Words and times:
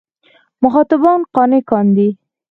مخاطبان 0.63 1.19
قانع 1.35 1.59
کاندي. 1.69 2.09